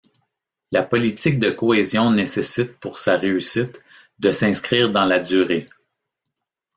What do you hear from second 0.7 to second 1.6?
La politique de